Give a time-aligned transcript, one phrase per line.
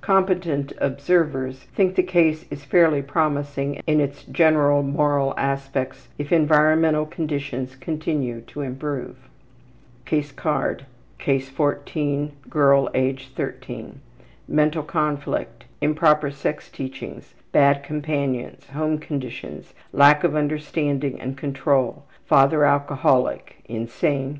[0.00, 7.04] Competent observers think the case is fairly promising in its general moral aspects if environmental
[7.04, 9.16] conditions continue to improve.
[10.08, 10.84] Mental conflict.
[11.18, 12.30] Case 14.
[12.30, 12.36] Improper sex teachings.
[12.48, 14.00] Girl, age 13.
[17.52, 18.66] Bad companions.
[18.68, 22.04] Home conditions: Lack of understanding and control.
[22.24, 24.36] Father alcoholic, insane